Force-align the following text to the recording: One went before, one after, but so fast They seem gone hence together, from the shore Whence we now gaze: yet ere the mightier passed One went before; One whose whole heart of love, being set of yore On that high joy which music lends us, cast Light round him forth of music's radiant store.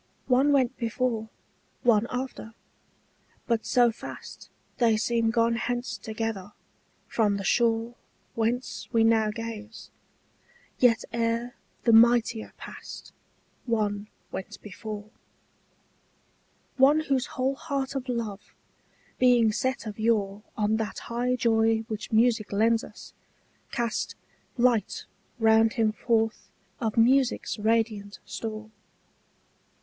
One 0.25 0.51
went 0.51 0.75
before, 0.77 1.29
one 1.83 2.07
after, 2.09 2.55
but 3.45 3.67
so 3.67 3.91
fast 3.91 4.49
They 4.77 4.97
seem 4.97 5.29
gone 5.29 5.53
hence 5.57 5.95
together, 5.95 6.53
from 7.05 7.37
the 7.37 7.43
shore 7.43 7.93
Whence 8.33 8.89
we 8.91 9.03
now 9.03 9.29
gaze: 9.29 9.91
yet 10.79 11.03
ere 11.13 11.53
the 11.83 11.93
mightier 11.93 12.51
passed 12.57 13.13
One 13.67 14.07
went 14.31 14.59
before; 14.63 15.05
One 16.77 17.01
whose 17.01 17.27
whole 17.37 17.53
heart 17.53 17.93
of 17.93 18.09
love, 18.09 18.55
being 19.19 19.51
set 19.51 19.85
of 19.85 19.99
yore 19.99 20.41
On 20.57 20.77
that 20.77 20.97
high 20.97 21.35
joy 21.35 21.81
which 21.81 22.11
music 22.11 22.51
lends 22.51 22.83
us, 22.83 23.13
cast 23.69 24.15
Light 24.57 25.05
round 25.37 25.73
him 25.73 25.91
forth 25.91 26.49
of 26.79 26.97
music's 26.97 27.59
radiant 27.59 28.17
store. 28.25 28.71